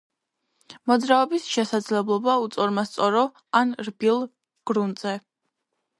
მოძრაობის 0.91 1.45
შესაძლებლობა 1.57 2.37
უსწორმასწორო 2.45 3.23
ან 3.63 3.75
რბილ 3.89 4.29
გრუნტზე. 4.73 5.19